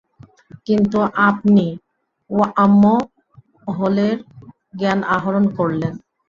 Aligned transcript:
কিন্ত, 0.67 0.93
আপনি 1.21 1.65
ওয়ার্মহোলের 2.29 4.17
জ্ঞান 4.79 4.99
আহরণ 5.15 5.45
করলেন। 5.57 5.93